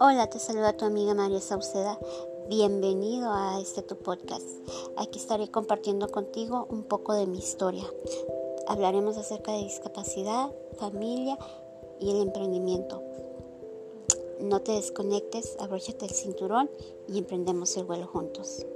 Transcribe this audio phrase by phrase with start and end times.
[0.00, 2.00] Hola, te saluda tu amiga María Sauceda.
[2.48, 4.44] Bienvenido a este tu podcast.
[4.96, 7.84] Aquí estaré compartiendo contigo un poco de mi historia.
[8.66, 11.38] Hablaremos acerca de discapacidad, familia
[12.00, 13.02] y el emprendimiento.
[14.40, 16.68] No te desconectes, abróchate el cinturón
[17.06, 18.66] y emprendemos el vuelo juntos.